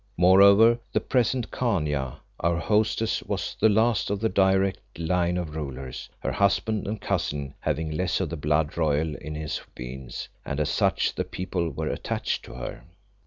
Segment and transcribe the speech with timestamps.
[0.17, 6.09] Moreover, the present Khania, our hostess, was the last of the direct line of rulers,
[6.21, 10.71] her husband and cousin having less of the blood royal in his veins, and as
[10.71, 12.81] such the people were attached to her.